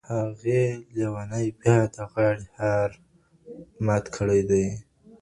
[0.13, 0.63] هغې
[0.93, 2.89] لېونۍ بيا د غاړي هار
[3.85, 4.67] مات کړئ دئ